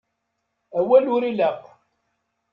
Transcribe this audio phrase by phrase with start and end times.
[0.79, 1.61] Awal ur ilaq.